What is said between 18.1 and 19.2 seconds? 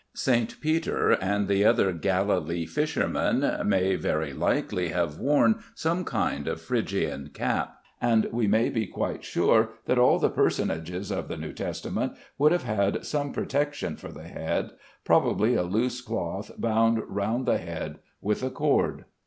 with a cord.